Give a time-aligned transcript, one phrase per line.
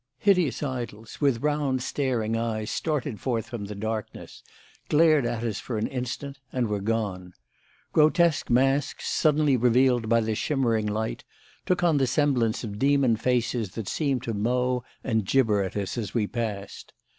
[0.17, 4.41] Hideous idols with round, staring eyes started forth from the darkness,
[4.89, 7.33] glared at us for an instant and were gone.
[7.93, 11.23] Grotesque masks, suddenly revealed by the shimmering light,
[11.67, 15.99] took on the semblance of demon faces that seemed to mow and gibber at us
[15.99, 16.93] as we passed.